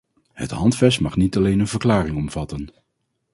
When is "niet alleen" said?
1.17-1.59